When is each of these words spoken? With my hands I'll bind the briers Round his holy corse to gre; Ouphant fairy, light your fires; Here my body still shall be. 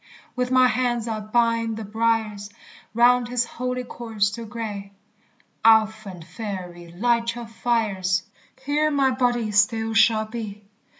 With 0.35 0.49
my 0.49 0.65
hands 0.67 1.07
I'll 1.07 1.21
bind 1.21 1.77
the 1.77 1.83
briers 1.83 2.49
Round 2.95 3.27
his 3.27 3.45
holy 3.45 3.83
corse 3.83 4.31
to 4.31 4.45
gre; 4.45 4.89
Ouphant 5.63 6.23
fairy, 6.25 6.87
light 6.91 7.35
your 7.35 7.45
fires; 7.45 8.23
Here 8.65 8.89
my 8.89 9.11
body 9.11 9.51
still 9.51 9.93
shall 9.93 10.25
be. 10.25 10.65